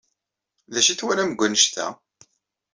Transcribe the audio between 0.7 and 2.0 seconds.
D acu ay twalam deg wanect-a?